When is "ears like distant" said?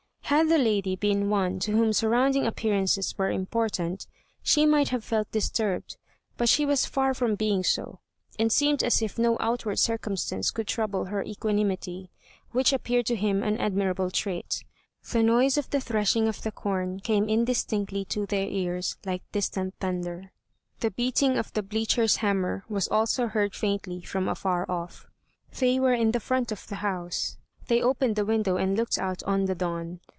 18.47-19.75